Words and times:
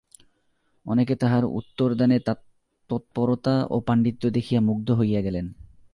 অনেকে 0.85 1.13
তাঁহার 1.15 1.43
উত্তরদানে 1.51 2.17
তৎপরতা 2.89 3.55
ও 3.69 3.75
পাণ্ডিত্য 3.79 4.23
দেখিয়া 4.29 4.61
মুগ্ধ 4.61 4.87
হইয়া 4.91 5.21
গেলেন। 5.21 5.45